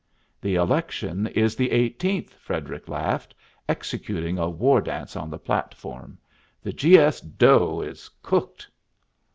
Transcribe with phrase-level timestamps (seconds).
[0.41, 3.35] "The election is the eighteenth," Frederic laughed,
[3.69, 6.17] executing a war dance on the platform.
[6.63, 6.97] "The G.
[6.97, 8.67] S.'s dough is cooked."